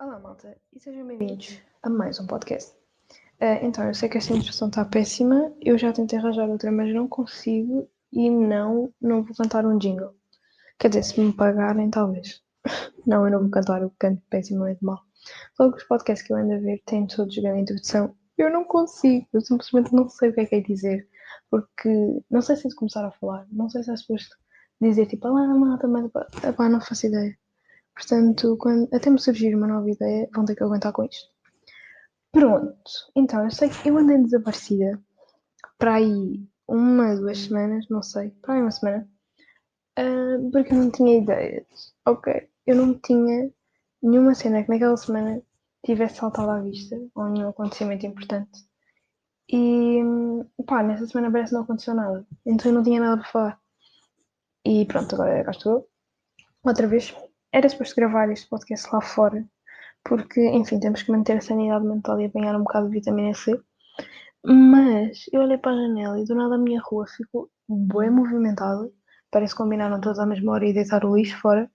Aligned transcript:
Olá, 0.00 0.18
malta, 0.18 0.56
e 0.72 0.80
sejam 0.80 1.06
bem-vindos 1.06 1.60
a 1.82 1.90
mais 1.90 2.18
um 2.18 2.26
podcast. 2.26 2.74
Eh, 3.38 3.66
então, 3.66 3.86
eu 3.86 3.92
sei 3.92 4.08
que 4.08 4.16
esta 4.16 4.32
introdução 4.32 4.68
está 4.68 4.82
péssima, 4.82 5.52
eu 5.60 5.76
já 5.76 5.92
tentei 5.92 6.18
arranjar 6.18 6.48
outra, 6.48 6.72
mas 6.72 6.90
não 6.94 7.06
consigo 7.06 7.86
e 8.10 8.30
não, 8.30 8.90
não 8.98 9.22
vou 9.22 9.36
cantar 9.36 9.66
um 9.66 9.76
jingle. 9.76 10.14
Quer 10.78 10.88
dizer, 10.88 11.02
se 11.02 11.20
me 11.20 11.34
pagarem, 11.34 11.90
talvez. 11.90 12.42
não, 13.06 13.26
eu 13.26 13.30
não 13.30 13.40
vou 13.40 13.50
cantar, 13.50 13.82
eu 13.82 13.92
canto 13.98 14.22
pessimamente 14.30 14.82
mal. 14.82 15.02
Logo, 15.58 15.76
os 15.76 15.84
podcasts 15.84 16.26
que 16.26 16.32
eu 16.32 16.38
ando 16.38 16.54
a 16.54 16.58
ver 16.58 16.82
têm 16.86 17.06
todos 17.06 17.36
grande 17.36 17.60
introdução. 17.60 18.16
Eu 18.38 18.50
não 18.50 18.64
consigo, 18.64 19.26
eu 19.34 19.42
simplesmente 19.42 19.92
não 19.92 20.08
sei 20.08 20.30
o 20.30 20.32
que 20.32 20.40
é 20.40 20.46
que 20.46 20.54
é 20.54 20.60
dizer, 20.62 21.06
porque 21.50 22.22
não 22.30 22.40
sei 22.40 22.56
se 22.56 22.66
é 22.66 22.70
de 22.70 22.74
começar 22.74 23.04
a 23.04 23.10
falar, 23.10 23.46
não 23.52 23.68
sei 23.68 23.82
se 23.82 23.92
é 23.92 23.96
suposto 23.98 24.34
dizer 24.80 25.04
tipo, 25.08 25.28
olá, 25.28 25.46
malta, 25.48 25.86
mas 25.86 26.10
pá, 26.56 26.68
não 26.70 26.80
faço 26.80 27.06
ideia. 27.06 27.36
Portanto, 28.00 28.56
quando 28.56 28.88
até 28.94 29.10
me 29.10 29.20
surgir 29.20 29.54
uma 29.54 29.66
nova 29.66 29.90
ideia, 29.90 30.26
vão 30.34 30.46
ter 30.46 30.56
que 30.56 30.62
aguentar 30.62 30.90
com 30.90 31.04
isto. 31.04 31.28
Pronto, 32.32 32.90
então 33.14 33.44
eu 33.44 33.50
sei 33.50 33.68
que 33.68 33.90
eu 33.90 33.98
andei 33.98 34.16
desaparecida 34.16 34.98
para 35.78 35.96
aí 35.96 36.42
uma, 36.66 37.14
duas 37.14 37.38
semanas, 37.38 37.86
não 37.90 38.02
sei, 38.02 38.30
para 38.40 38.54
aí 38.54 38.62
uma 38.62 38.70
semana, 38.70 39.06
uh, 39.98 40.50
porque 40.50 40.72
eu 40.72 40.78
não 40.78 40.90
tinha 40.90 41.18
ideias. 41.18 41.94
Ok, 42.06 42.48
eu 42.66 42.74
não 42.74 42.98
tinha 42.98 43.52
nenhuma 44.02 44.34
cena 44.34 44.62
que 44.62 44.70
naquela 44.70 44.96
semana 44.96 45.42
tivesse 45.84 46.16
saltado 46.16 46.50
à 46.50 46.60
vista, 46.60 46.96
ou 47.14 47.28
nenhum 47.28 47.50
acontecimento 47.50 48.06
importante. 48.06 48.64
E 49.46 50.00
pá, 50.66 50.82
nessa 50.82 51.06
semana 51.06 51.30
parece 51.30 51.50
que 51.50 51.56
não 51.56 51.64
aconteceu 51.64 51.94
nada, 51.94 52.26
então 52.46 52.70
eu 52.70 52.74
não 52.76 52.82
tinha 52.82 52.98
nada 52.98 53.20
para 53.20 53.30
falar. 53.30 53.60
E 54.64 54.86
pronto, 54.86 55.14
agora 55.14 55.44
cá 55.44 55.50
estou, 55.50 55.86
outra 56.64 56.86
vez 56.86 57.14
era 57.52 57.68
suposto 57.68 57.96
gravar 57.96 58.30
este 58.30 58.48
podcast 58.48 58.88
lá 58.92 59.00
fora, 59.00 59.44
porque, 60.04 60.40
enfim, 60.48 60.78
temos 60.80 61.02
que 61.02 61.12
manter 61.12 61.38
a 61.38 61.40
sanidade 61.40 61.84
mental 61.84 62.20
e 62.20 62.26
apanhar 62.26 62.56
um 62.56 62.62
bocado 62.62 62.88
de 62.88 62.94
vitamina 62.94 63.34
C. 63.34 63.60
Mas 64.44 65.24
eu 65.32 65.42
olhei 65.42 65.58
para 65.58 65.72
a 65.72 65.76
janela 65.76 66.18
e 66.20 66.24
do 66.24 66.34
nada 66.34 66.54
a 66.54 66.58
minha 66.58 66.80
rua 66.80 67.06
ficou 67.06 67.50
bem 67.68 68.10
movimentada. 68.10 68.90
Parece 69.30 69.54
que 69.54 69.62
combinaram 69.62 70.00
todos 70.00 70.18
à 70.18 70.26
mesma 70.26 70.52
hora 70.52 70.66
e 70.66 70.72
deitar 70.72 71.04
o 71.04 71.16
lixo 71.16 71.38
fora. 71.40 71.70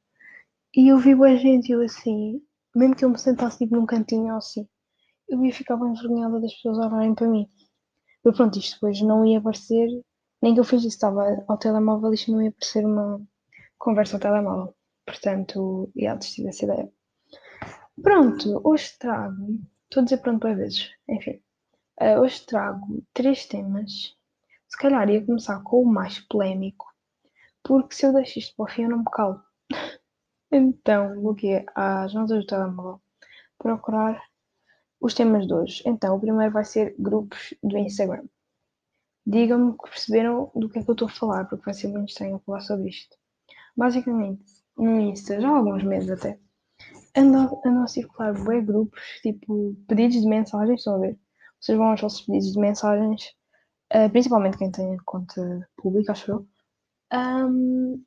E 0.75 0.89
eu 0.89 0.97
vi 0.97 1.15
boa 1.15 1.35
gente 1.37 1.71
eu 1.71 1.81
assim, 1.81 2.41
mesmo 2.75 2.95
que 2.95 3.05
eu 3.05 3.09
me 3.09 3.17
sentasse 3.17 3.59
tipo 3.59 3.75
num 3.75 3.85
cantinho 3.85 4.35
assim, 4.35 4.67
eu 5.29 5.43
ia 5.45 5.53
ficar 5.53 5.77
bem 5.77 5.91
envergonhada 5.91 6.39
das 6.39 6.53
pessoas 6.53 6.77
olharem 6.77 7.15
para 7.15 7.27
mim. 7.27 7.47
E 8.25 8.31
pronto, 8.31 8.59
isto 8.59 8.75
depois 8.75 9.01
não 9.01 9.25
ia 9.25 9.39
aparecer, 9.39 9.87
nem 10.41 10.53
que 10.53 10.59
eu 10.59 10.63
fizesse, 10.63 10.95
estava 10.95 11.43
ao 11.47 11.57
telemóvel, 11.57 12.13
isto 12.13 12.31
não 12.31 12.41
ia 12.41 12.49
aparecer 12.49 12.85
uma 12.85 13.21
conversa 13.77 14.17
ao 14.17 14.19
telemóvel. 14.19 14.75
Portanto, 15.05 15.91
já 15.95 16.15
desisti 16.15 16.43
dessa 16.43 16.65
ideia. 16.65 16.91
Pronto, 18.01 18.61
hoje 18.63 18.97
trago. 18.99 19.59
Estou 19.83 20.01
a 20.01 20.03
dizer 20.03 20.17
pronto 20.17 20.39
para 20.39 20.55
vezes. 20.55 20.91
Enfim. 21.07 21.41
Uh, 22.01 22.19
hoje 22.19 22.45
trago 22.45 23.03
três 23.13 23.45
temas. 23.45 24.15
Se 24.67 24.77
calhar 24.77 25.09
ia 25.09 25.25
começar 25.25 25.61
com 25.63 25.81
o 25.81 25.85
mais 25.85 26.19
polémico. 26.19 26.85
Porque 27.63 27.95
se 27.95 28.05
eu 28.05 28.13
deixo 28.13 28.39
isto 28.39 28.55
para 28.55 28.63
o 28.65 28.67
fim, 28.67 28.83
eu 28.83 28.89
não 28.89 28.99
me 28.99 29.05
calo. 29.11 29.41
então, 30.51 31.21
vou 31.21 31.31
aqui 31.31 31.65
às 31.73 32.13
notas 32.13 32.39
do 32.39 32.47
telemóvel 32.47 33.01
procurar 33.57 34.21
os 34.99 35.13
temas 35.13 35.47
de 35.47 35.53
hoje. 35.53 35.83
Então, 35.85 36.15
o 36.15 36.19
primeiro 36.19 36.51
vai 36.51 36.65
ser 36.65 36.95
grupos 36.99 37.53
do 37.63 37.77
Instagram. 37.77 38.25
Digam-me 39.25 39.73
que 39.73 39.89
perceberam 39.89 40.51
do 40.53 40.69
que 40.69 40.79
é 40.79 40.83
que 40.83 40.89
eu 40.89 40.93
estou 40.93 41.07
a 41.07 41.11
falar, 41.11 41.45
porque 41.45 41.65
vai 41.65 41.73
ser 41.73 41.87
muito 41.87 42.09
estranho 42.09 42.41
falar 42.45 42.61
sobre 42.61 42.89
isto. 42.89 43.17
Basicamente, 43.75 44.43
no 44.77 44.99
Insta, 44.99 45.39
já 45.39 45.49
há 45.49 45.57
alguns 45.57 45.83
meses 45.83 46.09
até, 46.09 46.39
andam, 47.15 47.61
a 47.83 47.87
circular 47.87 48.33
bué 48.33 48.61
grupos, 48.61 49.01
tipo, 49.21 49.75
pedidos 49.87 50.21
de 50.21 50.27
mensagens, 50.27 50.79
estão 50.79 50.95
a 50.95 50.99
ver? 50.99 51.19
Vocês 51.59 51.77
vão 51.77 51.87
aos 51.87 52.01
vossos 52.01 52.21
pedidos 52.21 52.53
de 52.53 52.59
mensagens, 52.59 53.33
uh, 53.93 54.09
principalmente 54.11 54.57
quem 54.57 54.71
tem 54.71 54.97
conta 55.05 55.69
pública, 55.77 56.11
acho 56.11 56.31
eu, 56.31 56.47
um, 57.13 58.03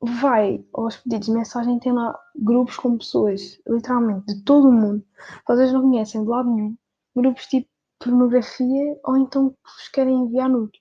vai 0.00 0.64
aos 0.72 0.96
pedidos 0.98 1.26
de 1.28 1.34
mensagem 1.34 1.78
tem 1.78 1.92
lá 1.92 2.18
grupos 2.36 2.76
com 2.76 2.98
pessoas, 2.98 3.60
literalmente, 3.66 4.26
de 4.26 4.44
todo 4.44 4.68
o 4.68 4.72
mundo. 4.72 5.04
Vocês 5.46 5.72
não 5.72 5.82
conhecem 5.82 6.22
de 6.22 6.28
lado 6.28 6.50
nenhum. 6.50 6.76
Grupos 7.16 7.46
tipo 7.46 7.68
pornografia 7.98 9.00
ou 9.04 9.16
então 9.16 9.56
vos 9.64 9.88
querem 9.88 10.14
enviar 10.14 10.48
nude. 10.48 10.78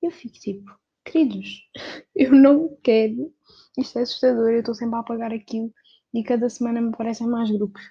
Eu 0.00 0.10
fico 0.10 0.38
tipo, 0.38 0.70
queridos, 1.06 1.62
eu 2.14 2.32
não 2.32 2.76
quero 2.82 3.32
isto 3.76 3.98
é 3.98 4.02
assustador, 4.02 4.50
eu 4.50 4.60
estou 4.60 4.74
sempre 4.74 4.96
a 4.96 5.00
apagar 5.00 5.32
aquilo 5.32 5.72
e 6.14 6.24
cada 6.24 6.48
semana 6.48 6.80
me 6.80 6.88
aparecem 6.88 7.26
mais 7.26 7.50
grupos. 7.50 7.82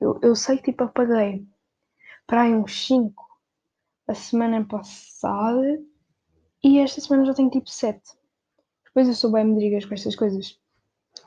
Eu, 0.00 0.18
eu 0.22 0.34
sei 0.34 0.56
que 0.56 0.64
tipo 0.64 0.82
apaguei 0.84 1.46
para 2.26 2.42
aí 2.42 2.54
uns 2.54 2.86
5 2.86 3.14
a 4.08 4.14
semana 4.14 4.66
passada 4.66 5.80
e 6.62 6.80
esta 6.80 7.00
semana 7.00 7.24
já 7.24 7.34
tenho 7.34 7.50
tipo 7.50 7.70
7. 7.70 8.00
Depois 8.84 9.06
eu 9.06 9.14
sou 9.14 9.30
bem 9.30 9.44
medrigas 9.44 9.84
com 9.84 9.94
estas 9.94 10.16
coisas. 10.16 10.58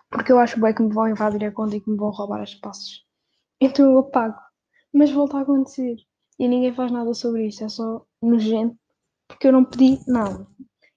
Porque 0.10 0.32
eu 0.32 0.40
acho 0.40 0.60
bem 0.60 0.74
que 0.74 0.84
me 0.84 0.94
vão 0.94 1.08
invadir 1.08 1.46
a 1.46 1.52
conta 1.52 1.78
e 1.78 1.82
que 1.82 1.90
me 1.90 1.96
vão 1.96 2.12
roubar 2.12 2.42
as 2.42 2.54
passos. 2.56 3.06
Então 3.62 3.90
eu 3.90 4.00
apago. 4.00 4.38
Mas 4.94 5.10
volta 5.10 5.38
a 5.38 5.42
acontecer. 5.42 5.96
E 6.38 6.48
ninguém 6.50 6.74
faz 6.74 6.92
nada 6.92 7.14
sobre 7.14 7.48
isto. 7.48 7.64
É 7.64 7.70
só 7.70 8.06
nojento. 8.22 8.78
Porque 9.28 9.48
eu 9.48 9.54
não 9.54 9.64
pedi 9.64 10.00
nada. 10.06 10.46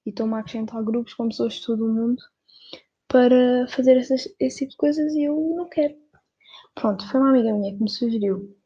E 0.06 0.10
estou-me 0.10 0.34
a 0.34 0.38
acrescentar 0.38 0.82
grupos 0.82 1.14
com 1.14 1.28
pessoas 1.28 1.54
de 1.54 1.66
todo 1.66 1.86
o 1.86 1.92
mundo 1.92 2.22
para 3.08 3.66
fazer 3.68 3.96
essas, 3.96 4.28
esse 4.40 4.58
tipo 4.58 4.70
de 4.72 4.76
coisas 4.76 5.12
e 5.14 5.24
eu 5.24 5.54
não 5.56 5.68
quero. 5.68 5.94
Pronto, 6.74 7.08
foi 7.08 7.20
uma 7.20 7.30
amiga 7.30 7.52
minha 7.52 7.72
que 7.72 7.82
me 7.82 7.88
sugeriu 7.88 8.56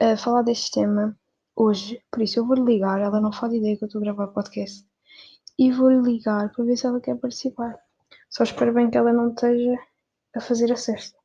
uh, 0.00 0.16
falar 0.16 0.42
deste 0.42 0.70
tema 0.70 1.18
hoje, 1.56 2.00
por 2.10 2.22
isso 2.22 2.38
eu 2.38 2.46
vou-lhe 2.46 2.62
ligar, 2.62 3.00
ela 3.00 3.20
não 3.20 3.32
faz 3.32 3.52
ideia 3.52 3.76
que 3.76 3.84
eu 3.84 3.86
estou 3.86 4.00
a 4.00 4.04
gravar 4.04 4.28
podcast, 4.28 4.86
e 5.58 5.70
vou-lhe 5.72 6.00
ligar 6.02 6.50
para 6.52 6.64
ver 6.64 6.76
se 6.76 6.86
ela 6.86 7.00
quer 7.00 7.16
participar. 7.16 7.76
Só 8.30 8.44
espero 8.44 8.72
bem 8.72 8.90
que 8.90 8.98
ela 8.98 9.12
não 9.12 9.30
esteja 9.30 9.76
a 10.34 10.40
fazer 10.40 10.72
a 10.72 10.76
cesta. 10.76 11.18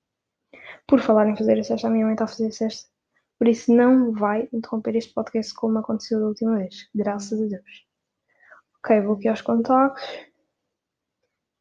Por 0.88 1.00
falar 1.02 1.28
em 1.28 1.36
fazer 1.36 1.60
a 1.60 1.64
cesta, 1.64 1.88
a 1.88 1.92
minha 1.92 2.06
mãe 2.06 2.14
está 2.14 2.26
a 2.26 2.28
fazer 2.28 2.48
a 2.48 2.52
cesta. 2.52 2.90
Por 3.38 3.48
isso 3.48 3.74
não 3.74 4.12
vai 4.12 4.50
interromper 4.52 4.96
este 4.96 5.14
podcast 5.14 5.54
como 5.54 5.80
aconteceu 5.80 6.20
da 6.20 6.28
última 6.28 6.58
vez. 6.58 6.90
Graças 6.94 7.42
a 7.42 7.46
Deus. 7.46 7.89
Ok, 8.84 9.02
vou 9.02 9.16
aqui 9.16 9.28
aos 9.28 9.42
contactos. 9.42 10.04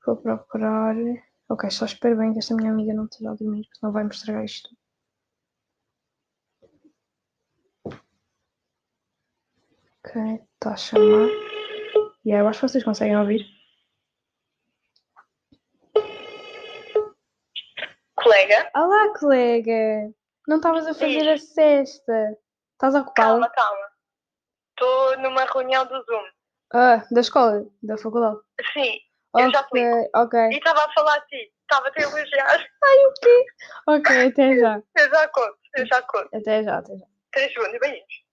Vou 0.07 0.17
procurar. 0.17 0.95
Ok, 1.49 1.71
só 1.71 1.85
espero 1.85 2.17
bem 2.17 2.33
que 2.33 2.39
esta 2.39 2.55
minha 2.55 2.71
amiga 2.71 2.95
não 2.95 3.05
esteja 3.05 3.31
a 3.31 3.35
dormir, 3.35 3.65
porque 3.65 3.81
não 3.83 3.93
vai 3.93 4.05
me 4.05 4.11
estragar 4.11 4.45
isto. 4.45 4.69
Ok, 10.05 10.47
está 10.55 10.73
a 10.73 10.77
chamar. 10.77 11.29
E 12.25 12.31
yeah, 12.31 12.45
eu 12.45 12.49
acho 12.49 12.61
que 12.61 12.69
vocês 12.69 12.85
conseguem 12.85 13.17
ouvir. 13.17 13.45
Colega? 18.15 18.71
Olá, 18.75 19.19
colega! 19.19 20.13
Não 20.47 20.57
estavas 20.57 20.87
a 20.87 20.95
fazer 20.95 21.21
Sim. 21.21 21.31
a 21.31 21.39
cesta? 21.39 22.39
Estás 22.73 22.95
ocupada? 22.95 23.29
Calma, 23.29 23.51
calma. 23.51 23.89
Estou 24.71 25.19
numa 25.19 25.45
reunião 25.45 25.87
do 25.87 26.03
Zoom. 26.05 26.38
Ah, 26.73 27.03
da 27.11 27.21
escola? 27.21 27.67
Da 27.83 27.97
faculdade? 27.97 28.39
Sim, 28.73 28.99
eu 29.39 29.51
já 29.51 29.65
fui. 29.69 29.81
Ok. 30.15 30.39
E 30.39 30.57
estava 30.57 30.85
a 30.85 30.93
falar 30.93 31.17
a 31.17 31.21
ti. 31.23 31.53
Estava 31.63 31.89
a 31.89 31.91
te 31.91 32.03
elogiar. 32.03 32.67
Ai, 32.85 33.07
o 33.07 33.13
quê? 33.23 33.47
Ok, 33.87 34.27
até 34.27 34.59
já. 34.59 34.83
eu 34.97 35.09
já 35.09 35.29
conto, 35.29 35.59
eu 35.77 35.87
já 35.87 36.03
conto. 36.03 36.29
Até 36.35 36.63
já, 36.63 36.79
até 36.79 36.97
já. 36.97 37.07
Três 37.33 37.53
segundos 37.53 37.75
e 37.75 37.79
beijinhos. 37.79 38.29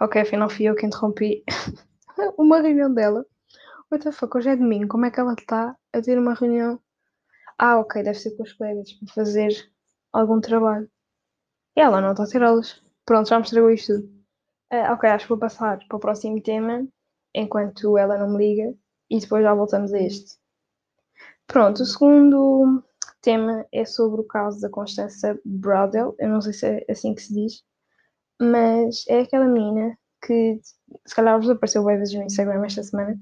Ok, 0.00 0.22
afinal 0.22 0.50
fui 0.50 0.66
eu 0.66 0.74
que 0.74 0.86
interrompi 0.86 1.44
uma 2.36 2.60
reunião 2.60 2.92
dela. 2.92 3.24
What 3.92 4.04
the 4.04 4.12
fuck, 4.12 4.36
hoje 4.36 4.50
é 4.50 4.56
domingo. 4.56 4.88
Como 4.88 5.06
é 5.06 5.10
que 5.10 5.20
ela 5.20 5.34
está 5.34 5.76
a 5.92 6.02
ter 6.02 6.18
uma 6.18 6.34
reunião? 6.34 6.80
Ah, 7.56 7.78
ok, 7.78 8.02
deve 8.02 8.18
ser 8.18 8.36
com 8.36 8.42
os 8.42 8.52
colegas 8.52 8.92
para 8.92 9.14
fazer 9.14 9.52
algum 10.12 10.40
trabalho. 10.40 10.90
E 11.76 11.80
ela 11.80 12.00
não 12.00 12.10
está 12.10 12.24
a 12.24 12.26
ter 12.26 12.42
aulas. 12.42 12.82
Pronto, 13.04 13.28
já 13.28 13.38
me 13.38 13.44
estragou 13.44 13.70
isto 13.70 13.94
tudo. 13.94 14.14
Uh, 14.72 14.92
ok, 14.92 15.08
acho 15.10 15.26
que 15.26 15.28
vou 15.28 15.38
passar 15.38 15.78
para 15.86 15.96
o 15.96 16.00
próximo 16.00 16.42
tema 16.42 16.88
enquanto 17.34 17.98
ela 17.98 18.18
não 18.18 18.30
me 18.30 18.38
liga 18.38 18.74
e 19.10 19.18
depois 19.18 19.42
já 19.42 19.54
voltamos 19.54 19.92
a 19.92 19.98
este. 19.98 20.38
Pronto, 21.46 21.82
o 21.82 21.86
segundo 21.86 22.82
tema 23.20 23.66
é 23.72 23.84
sobre 23.84 24.20
o 24.20 24.24
caso 24.24 24.60
da 24.60 24.70
Constança 24.70 25.38
Brodel. 25.44 26.14
Eu 26.18 26.28
não 26.28 26.40
sei 26.40 26.52
se 26.52 26.66
é 26.66 26.86
assim 26.88 27.14
que 27.14 27.22
se 27.22 27.34
diz, 27.34 27.64
mas 28.40 29.04
é 29.08 29.20
aquela 29.20 29.46
menina 29.46 29.98
que 30.24 30.60
se 31.06 31.14
calhar 31.14 31.38
vos 31.38 31.50
apareceu 31.50 31.84
bem 31.84 31.98
vezes 31.98 32.14
no 32.14 32.22
Instagram 32.22 32.64
esta 32.64 32.82
semana, 32.82 33.20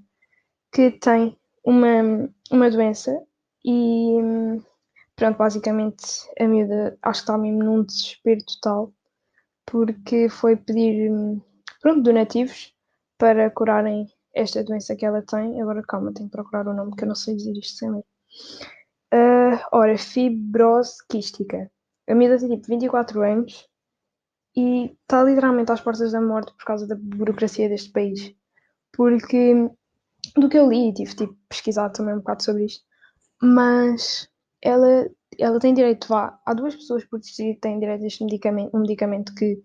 que 0.72 0.90
tem 0.90 1.36
uma, 1.64 2.30
uma 2.50 2.70
doença 2.70 3.20
e 3.64 4.18
pronto, 5.16 5.36
basicamente 5.36 6.04
a 6.38 6.46
miúda 6.46 6.98
acho 7.02 7.20
que 7.20 7.24
está 7.24 7.38
mesmo 7.38 7.62
num 7.62 7.84
desespero 7.84 8.44
total 8.44 8.92
porque 9.66 10.28
foi 10.28 10.56
pedir 10.56 11.10
pronto, 11.80 12.02
donativos 12.02 12.74
para 13.18 13.50
curarem 13.50 14.06
esta 14.34 14.64
doença 14.64 14.96
que 14.96 15.04
ela 15.04 15.22
tem. 15.22 15.60
Agora 15.60 15.82
calma, 15.82 16.12
tenho 16.12 16.28
que 16.28 16.36
procurar 16.36 16.66
o 16.66 16.74
nome 16.74 16.96
que 16.96 17.04
eu 17.04 17.08
não 17.08 17.14
sei 17.14 17.36
dizer 17.36 17.52
isto 17.52 17.78
sem 17.78 17.90
ler. 17.90 18.04
Uh, 19.14 19.58
ora, 19.72 19.96
fibrose 19.98 20.96
quística. 21.08 21.70
A 22.08 22.14
miúda 22.14 22.38
tem 22.38 22.48
tipo 22.48 22.66
24 22.66 23.22
anos 23.22 23.68
e 24.56 24.96
está 25.02 25.22
literalmente 25.22 25.72
às 25.72 25.80
portas 25.80 26.12
da 26.12 26.20
morte 26.20 26.52
por 26.56 26.64
causa 26.64 26.86
da 26.86 26.96
burocracia 26.96 27.68
deste 27.68 27.90
país. 27.92 28.34
Porque 28.92 29.70
do 30.36 30.48
que 30.48 30.58
eu 30.58 30.68
li, 30.68 30.92
tive 30.92 31.14
tipo 31.14 31.36
pesquisado 31.48 31.92
também 31.92 32.14
um 32.14 32.18
bocado 32.18 32.42
sobre 32.42 32.64
isto, 32.64 32.84
mas 33.42 34.28
ela, 34.62 35.10
ela 35.38 35.58
tem 35.58 35.74
direito, 35.74 36.08
vá, 36.08 36.38
há 36.46 36.54
duas 36.54 36.74
pessoas 36.74 37.04
por 37.04 37.18
distrito 37.18 37.56
que 37.56 37.60
têm 37.60 37.78
direito 37.78 38.04
a 38.04 38.06
este 38.06 38.24
medicamento, 38.24 38.76
um 38.76 38.80
medicamento 38.80 39.34
que 39.34 39.62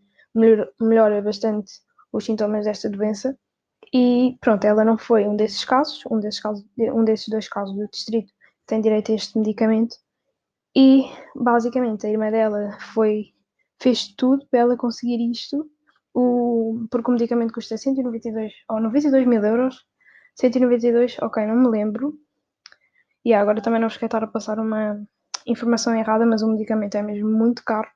melhora 0.79 1.21
bastante 1.21 1.71
os 2.11 2.25
sintomas 2.25 2.65
desta 2.65 2.89
doença. 2.89 3.37
E 3.93 4.37
pronto, 4.41 4.65
ela 4.65 4.83
não 4.83 4.97
foi 4.97 5.27
um 5.27 5.35
desses 5.35 5.63
casos, 5.63 6.03
um 6.09 6.19
desses, 6.19 6.39
casos, 6.39 6.65
um 6.77 7.03
desses 7.03 7.27
dois 7.29 7.47
casos 7.47 7.75
do 7.75 7.87
distrito 7.87 8.31
tem 8.65 8.81
direito 8.81 9.11
a 9.11 9.15
este 9.15 9.37
medicamento. 9.37 9.95
E 10.75 11.05
basicamente 11.35 12.05
a 12.05 12.09
irmã 12.09 12.29
dela 12.29 12.77
foi, 12.93 13.33
fez 13.81 14.07
tudo 14.15 14.45
para 14.51 14.59
ela 14.59 14.77
conseguir 14.77 15.19
isto, 15.31 15.69
o, 16.13 16.85
porque 16.91 17.09
o 17.09 17.13
medicamento 17.13 17.53
custa 17.53 17.77
192 17.77 18.53
ou 18.69 18.79
92 18.79 19.25
mil 19.27 19.43
euros. 19.43 19.85
192, 20.35 21.17
ok, 21.21 21.45
não 21.47 21.55
me 21.55 21.69
lembro. 21.69 22.13
E 23.25 23.33
agora 23.33 23.61
também 23.61 23.81
não 23.81 23.89
vos 23.89 23.97
quero 23.97 24.07
estar 24.07 24.23
a 24.23 24.27
passar 24.27 24.59
uma 24.59 25.01
informação 25.47 25.95
errada, 25.95 26.25
mas 26.25 26.41
o 26.43 26.51
medicamento 26.51 26.95
é 26.95 27.01
mesmo 27.01 27.29
muito 27.29 27.63
caro. 27.63 27.89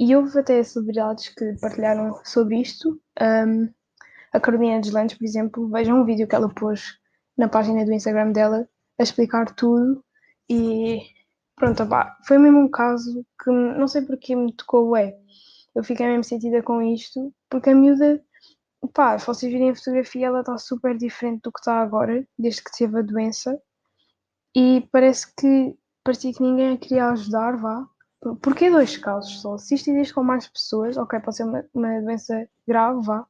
E 0.00 0.14
houve 0.14 0.38
até 0.38 0.62
celebridades 0.62 1.28
que 1.30 1.54
partilharam 1.60 2.20
sobre 2.24 2.60
isto. 2.60 3.00
Um, 3.20 3.68
a 4.32 4.38
Carolina 4.38 4.80
Deslandes, 4.80 5.16
por 5.16 5.24
exemplo, 5.24 5.68
vejam 5.68 6.00
um 6.00 6.04
vídeo 6.04 6.28
que 6.28 6.34
ela 6.34 6.48
pôs 6.48 6.98
na 7.36 7.48
página 7.48 7.84
do 7.84 7.92
Instagram 7.92 8.32
dela 8.32 8.68
a 8.98 9.02
explicar 9.02 9.54
tudo. 9.54 10.04
E 10.48 11.02
pronto, 11.56 11.82
opá, 11.82 12.16
foi 12.26 12.38
mesmo 12.38 12.60
um 12.60 12.68
caso 12.68 13.24
que 13.42 13.50
não 13.50 13.88
sei 13.88 14.02
porque 14.02 14.36
me 14.36 14.52
tocou, 14.52 14.96
é. 14.96 15.16
Eu 15.74 15.84
fiquei 15.84 16.06
mesmo 16.06 16.24
sentida 16.24 16.62
com 16.62 16.82
isto, 16.82 17.32
porque 17.48 17.70
a 17.70 17.74
miúda, 17.74 18.22
pá, 18.92 19.18
se 19.18 19.26
vocês 19.26 19.52
virem 19.52 19.70
a 19.70 19.74
fotografia, 19.74 20.26
ela 20.26 20.40
está 20.40 20.58
super 20.58 20.96
diferente 20.96 21.42
do 21.42 21.52
que 21.52 21.60
está 21.60 21.80
agora, 21.80 22.26
desde 22.38 22.62
que 22.62 22.70
teve 22.76 22.98
a 22.98 23.02
doença. 23.02 23.60
E 24.54 24.88
parece 24.90 25.32
que 25.34 25.76
parecia 26.02 26.32
que 26.32 26.42
ninguém 26.42 26.74
a 26.74 26.78
queria 26.78 27.10
ajudar, 27.10 27.56
vá. 27.56 27.86
Porquê 28.42 28.70
dois 28.70 28.96
casos 28.96 29.40
só? 29.40 29.56
Se 29.58 29.74
isto 29.74 29.90
existe 29.90 30.14
com 30.14 30.22
mais 30.22 30.48
pessoas, 30.48 30.96
ok, 30.96 31.20
pode 31.20 31.36
ser 31.36 31.44
uma, 31.44 31.64
uma 31.72 32.00
doença 32.00 32.48
grave, 32.66 33.00
vá. 33.06 33.26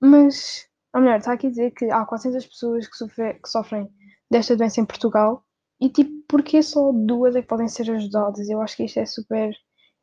Mas 0.00 0.68
a 0.92 1.00
mulher 1.00 1.18
está 1.18 1.32
aqui 1.32 1.46
a 1.46 1.50
dizer 1.50 1.70
que 1.72 1.90
há 1.90 2.04
400 2.04 2.46
pessoas 2.46 2.88
que, 2.88 2.96
sofre, 2.96 3.34
que 3.34 3.48
sofrem 3.48 3.88
desta 4.30 4.56
doença 4.56 4.80
em 4.80 4.84
Portugal 4.84 5.44
e 5.80 5.88
tipo, 5.90 6.10
porquê 6.28 6.62
só 6.62 6.90
duas 6.92 7.36
é 7.36 7.42
que 7.42 7.48
podem 7.48 7.68
ser 7.68 7.90
ajudadas? 7.90 8.48
Eu 8.48 8.60
acho 8.60 8.76
que 8.76 8.84
isto 8.84 8.98
é 8.98 9.06
super 9.06 9.54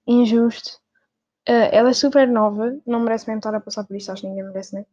injusto. 0.08 0.80
Uh, 1.50 1.68
ela 1.72 1.90
é 1.90 1.94
super 1.94 2.28
nova, 2.28 2.80
não 2.86 3.02
merece 3.02 3.28
mesmo 3.28 3.40
estar 3.40 3.54
a 3.54 3.60
passar 3.60 3.84
por 3.84 3.96
isto, 3.96 4.12
acho 4.12 4.22
que 4.22 4.28
ninguém 4.30 4.46
merece, 4.46 4.76
né? 4.76 4.86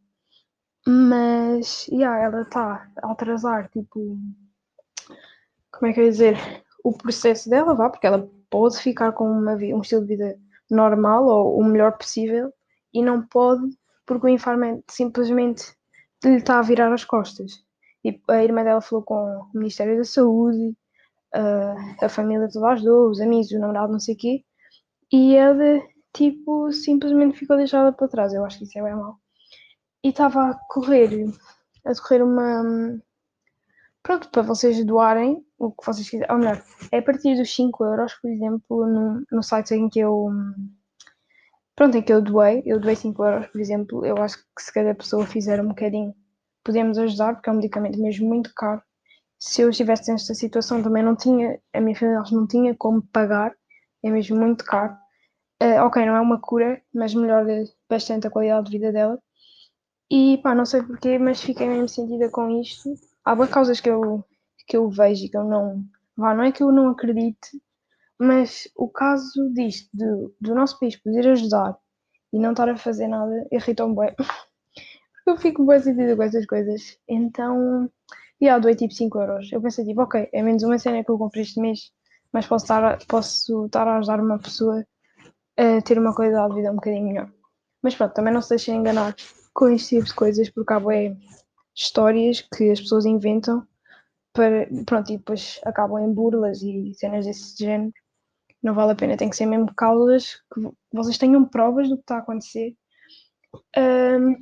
Mas, 0.85 1.87
yeah, 1.87 2.21
ela 2.23 2.41
está 2.41 2.89
a 3.01 3.11
atrasar, 3.11 3.69
tipo, 3.69 4.17
como 5.71 5.89
é 5.89 5.93
que 5.93 5.99
eu 5.99 6.05
ia 6.05 6.11
dizer? 6.11 6.37
O 6.83 6.91
processo 6.91 7.49
dela, 7.49 7.73
vá, 7.75 7.89
porque 7.89 8.07
ela 8.07 8.29
pode 8.51 8.77
ficar 8.77 9.13
com 9.13 9.25
uma, 9.25 9.55
um 9.55 9.81
estilo 9.81 10.01
de 10.01 10.07
vida 10.07 10.39
normal 10.69 11.25
ou 11.25 11.59
o 11.59 11.63
melhor 11.63 11.97
possível 11.97 12.53
e 12.93 13.01
não 13.01 13.25
pode 13.25 13.63
porque 14.05 14.27
o 14.27 14.29
infarme 14.29 14.83
simplesmente 14.89 15.63
lhe 16.23 16.35
está 16.35 16.59
a 16.59 16.61
virar 16.61 16.93
as 16.93 17.05
costas. 17.05 17.63
E 18.03 18.19
a 18.27 18.43
irmã 18.43 18.63
dela 18.63 18.81
falou 18.81 19.03
com 19.03 19.15
o 19.15 19.49
Ministério 19.53 19.97
da 19.97 20.03
Saúde, 20.03 20.75
a, 21.33 22.05
a 22.05 22.09
família 22.09 22.49
toda 22.51 22.67
ajudou, 22.69 23.09
os 23.09 23.21
amigos, 23.21 23.51
o 23.51 23.59
namorado, 23.59 23.93
não 23.93 23.99
sei 23.99 24.15
o 24.15 24.17
quê, 24.17 24.43
e 25.11 25.35
ela, 25.35 25.81
tipo, 26.13 26.71
simplesmente 26.71 27.37
ficou 27.37 27.55
deixada 27.57 27.91
para 27.91 28.07
trás. 28.07 28.33
Eu 28.33 28.43
acho 28.43 28.57
que 28.57 28.65
isso 28.65 28.77
é 28.79 28.83
bem 28.83 28.95
mal. 28.95 29.17
E 30.03 30.09
estava 30.09 30.51
a 30.51 30.59
correr, 30.69 31.25
a 31.85 31.93
decorrer 31.93 32.23
uma. 32.23 33.01
Pronto, 34.03 34.29
para 34.29 34.41
vocês 34.41 34.83
doarem 34.83 35.45
o 35.59 35.71
que 35.71 35.85
vocês 35.85 36.09
quiserem. 36.09 36.33
Ou 36.33 36.39
melhor, 36.39 36.63
é 36.91 36.97
a 36.97 37.01
partir 37.01 37.35
dos 37.35 37.53
5 37.53 37.85
euros, 37.85 38.13
por 38.15 38.31
exemplo, 38.31 38.87
no, 38.87 39.23
no 39.31 39.43
site 39.43 39.75
em 39.75 39.89
que 39.89 39.99
eu. 39.99 40.29
Pronto, 41.75 41.97
em 41.97 42.01
que 42.01 42.11
eu 42.11 42.21
doei, 42.21 42.63
eu 42.65 42.79
doei 42.79 42.95
5 42.95 43.23
euros, 43.23 43.47
por 43.47 43.61
exemplo. 43.61 44.05
Eu 44.05 44.17
acho 44.17 44.37
que 44.37 44.63
se 44.63 44.73
cada 44.73 44.95
pessoa 44.95 45.25
fizer 45.25 45.61
um 45.61 45.69
bocadinho, 45.69 46.15
podemos 46.63 46.97
ajudar, 46.97 47.35
porque 47.35 47.49
é 47.49 47.53
um 47.53 47.57
medicamento 47.57 47.99
mesmo 47.99 48.27
muito 48.27 48.51
caro. 48.55 48.81
Se 49.39 49.61
eu 49.61 49.69
estivesse 49.69 50.11
nesta 50.11 50.33
situação, 50.33 50.83
também 50.83 51.03
não 51.03 51.15
tinha, 51.15 51.59
a 51.73 51.81
minha 51.81 51.95
família 51.95 52.23
não 52.31 52.47
tinha 52.47 52.75
como 52.75 53.01
pagar, 53.01 53.55
é 54.03 54.09
mesmo 54.09 54.37
muito 54.37 54.63
caro. 54.65 54.93
Uh, 55.61 55.85
ok, 55.85 56.05
não 56.05 56.15
é 56.15 56.21
uma 56.21 56.39
cura, 56.39 56.81
mas 56.93 57.13
melhora 57.13 57.63
bastante 57.89 58.27
a 58.27 58.31
qualidade 58.31 58.65
de 58.65 58.71
vida 58.71 58.91
dela. 58.91 59.19
E 60.11 60.39
pá, 60.43 60.55
não 60.55 60.65
sei 60.65 60.83
porquê, 60.83 61.17
mas 61.17 61.41
fiquei 61.41 61.67
mesmo 61.67 61.87
sentida 61.87 62.29
com 62.29 62.49
isto. 62.61 62.89
Há 63.23 63.35
boas 63.35 63.49
causas 63.49 63.79
que 63.79 63.89
eu, 63.89 64.23
que 64.67 64.77
eu 64.77 64.89
vejo 64.89 65.25
e 65.25 65.29
que 65.29 65.37
eu 65.37 65.43
não. 65.43 65.83
Vá, 66.17 66.33
não 66.33 66.43
é 66.43 66.51
que 66.51 66.63
eu 66.63 66.71
não 66.71 66.89
acredite, 66.89 67.61
mas 68.19 68.67
o 68.75 68.87
caso 68.89 69.51
disto, 69.53 69.89
do, 69.93 70.35
do 70.39 70.53
nosso 70.53 70.79
país 70.79 70.95
poder 70.95 71.27
ajudar 71.29 71.77
e 72.33 72.39
não 72.39 72.51
estar 72.51 72.69
a 72.69 72.77
fazer 72.77 73.07
nada, 73.07 73.47
irritam-me 73.51 73.95
bem. 73.95 74.15
Porque 74.15 75.29
eu 75.29 75.37
fico 75.37 75.65
bem 75.65 75.79
sentida 75.79 76.15
com 76.15 76.23
essas 76.23 76.45
coisas. 76.45 76.97
Então, 77.07 77.89
e 78.39 78.45
yeah, 78.45 78.61
doei 78.61 78.75
tipo 78.75 78.93
5 78.93 79.19
euros. 79.19 79.51
Eu 79.51 79.61
pensei 79.61 79.85
tipo, 79.85 80.01
ok, 80.01 80.29
é 80.33 80.41
menos 80.41 80.63
uma 80.63 80.79
cena 80.79 81.03
que 81.03 81.11
eu 81.11 81.17
comprei 81.17 81.43
este 81.43 81.59
mês, 81.59 81.91
mas 82.33 82.47
posso 82.47 82.65
estar, 82.65 82.97
posso 83.07 83.65
estar 83.65 83.87
a 83.87 83.97
ajudar 83.97 84.19
uma 84.19 84.39
pessoa 84.39 84.85
a 85.57 85.81
ter 85.81 85.99
uma 85.99 86.15
qualidade 86.15 86.49
de 86.49 86.55
vida 86.55 86.71
um 86.71 86.75
bocadinho 86.75 87.07
melhor. 87.07 87.31
Mas 87.81 87.95
pronto, 87.95 88.13
também 88.13 88.33
não 88.33 88.41
se 88.41 88.49
deixem 88.49 88.77
enganar 88.77 89.15
com 89.53 89.69
este 89.69 89.97
tipo 89.97 90.07
de 90.07 90.13
coisas, 90.13 90.49
porque 90.49 90.73
há 90.73 90.81
é 90.93 91.15
histórias 91.75 92.41
que 92.41 92.69
as 92.69 92.79
pessoas 92.79 93.05
inventam 93.05 93.65
para, 94.33 94.67
pronto, 94.85 95.11
e 95.11 95.17
depois 95.17 95.59
acabam 95.65 95.99
em 95.99 96.13
burlas 96.13 96.61
e 96.61 96.93
cenas 96.95 97.25
desse 97.25 97.57
género. 97.57 97.93
Não 98.63 98.73
vale 98.73 98.91
a 98.91 98.95
pena, 98.95 99.17
tem 99.17 99.29
que 99.29 99.35
ser 99.35 99.45
mesmo 99.45 99.73
causas 99.75 100.35
que 100.53 100.61
vocês 100.93 101.17
tenham 101.17 101.43
provas 101.45 101.89
do 101.89 101.95
que 101.95 102.03
está 102.03 102.17
a 102.17 102.19
acontecer 102.19 102.75
um, 103.75 104.35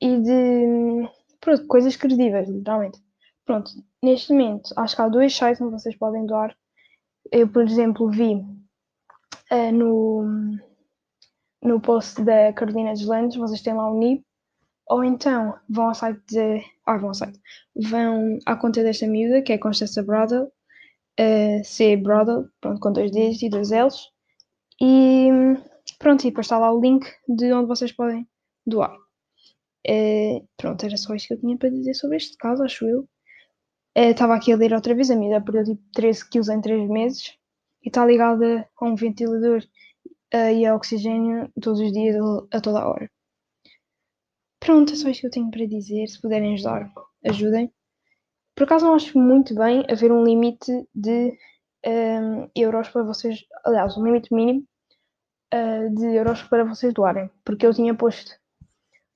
e 0.00 0.20
de 0.20 1.08
pronto, 1.40 1.66
coisas 1.66 1.96
credíveis, 1.96 2.48
literalmente. 2.48 3.00
Pronto, 3.44 3.70
neste 4.02 4.32
momento 4.32 4.72
acho 4.76 4.94
que 4.94 5.02
há 5.02 5.08
dois 5.08 5.34
sites 5.34 5.60
onde 5.60 5.72
vocês 5.72 5.96
podem 5.96 6.26
doar. 6.26 6.56
Eu, 7.30 7.48
por 7.48 7.62
exemplo, 7.62 8.10
vi 8.10 8.34
uh, 8.34 9.72
no, 9.72 10.58
no 11.62 11.80
post 11.80 12.22
da 12.22 12.52
Carolina 12.52 12.92
dos 12.92 13.06
Landes, 13.06 13.36
vocês 13.36 13.62
têm 13.62 13.74
lá 13.74 13.90
o 13.90 13.98
NIB, 13.98 14.24
ou 14.92 15.02
então 15.02 15.58
vão 15.68 15.88
ao 15.88 15.94
site 15.94 16.20
de. 16.28 16.62
Ah, 16.84 16.98
vão 16.98 17.08
ao 17.08 17.14
site. 17.14 17.40
Vão 17.74 18.38
à 18.44 18.54
conta 18.56 18.82
desta 18.82 19.06
miúda, 19.06 19.40
que 19.40 19.52
é 19.52 19.58
Constança 19.58 20.02
Bradel, 20.02 20.52
uh, 21.18 21.64
C 21.64 21.96
Bradel, 21.96 22.48
pronto, 22.60 22.78
com 22.78 22.92
dois 22.92 23.10
Ds 23.10 23.42
e 23.42 23.48
dois 23.48 23.70
Ls. 23.72 24.10
E 24.80 25.30
pronto, 25.98 26.22
e 26.22 26.30
depois 26.30 26.46
está 26.46 26.58
lá 26.58 26.70
o 26.72 26.80
link 26.80 27.06
de 27.26 27.52
onde 27.54 27.68
vocês 27.68 27.92
podem 27.92 28.28
doar. 28.66 28.94
Uh, 29.88 30.46
pronto, 30.58 30.84
era 30.84 30.96
só 30.98 31.14
isto 31.14 31.28
que 31.28 31.34
eu 31.34 31.40
tinha 31.40 31.56
para 31.56 31.70
dizer 31.70 31.94
sobre 31.94 32.18
este 32.18 32.36
caso, 32.36 32.62
acho 32.62 32.86
eu. 32.86 33.00
Uh, 33.96 34.10
estava 34.10 34.34
aqui 34.34 34.52
a 34.52 34.56
ler 34.56 34.74
outra 34.74 34.94
vez, 34.94 35.10
a 35.10 35.16
miúda 35.16 35.40
perdeu 35.40 35.64
tipo 35.64 35.82
13 35.94 36.28
quilos 36.28 36.48
em 36.50 36.60
3 36.60 36.88
meses 36.90 37.34
e 37.82 37.88
está 37.88 38.04
ligada 38.04 38.68
a 38.78 38.84
um 38.84 38.94
ventilador 38.94 39.62
uh, 40.34 40.52
e 40.54 40.66
a 40.66 40.74
oxigênio 40.74 41.50
todos 41.60 41.80
os 41.80 41.92
dias 41.92 42.16
a 42.52 42.60
toda 42.60 42.80
a 42.80 42.88
hora. 42.88 43.10
Pronto, 44.64 44.92
é 44.92 44.96
só 44.96 45.08
isto 45.08 45.22
que 45.22 45.26
eu 45.26 45.30
tenho 45.30 45.50
para 45.50 45.66
dizer. 45.66 46.06
Se 46.06 46.20
puderem 46.20 46.54
ajudar, 46.54 46.88
ajudem. 47.26 47.72
Por 48.54 48.64
acaso 48.64 48.86
não 48.86 48.94
acho 48.94 49.18
muito 49.18 49.54
bem 49.54 49.84
haver 49.90 50.12
um 50.12 50.22
limite 50.22 50.70
de 50.94 51.36
um, 51.84 52.48
euros 52.54 52.88
para 52.88 53.02
vocês, 53.02 53.44
aliás, 53.64 53.96
um 53.96 54.04
limite 54.04 54.32
mínimo 54.32 54.64
uh, 55.52 55.94
de 55.94 56.14
euros 56.14 56.42
para 56.44 56.64
vocês 56.64 56.92
doarem, 56.92 57.30
porque 57.44 57.66
eu 57.66 57.74
tinha 57.74 57.94
posto, 57.94 58.30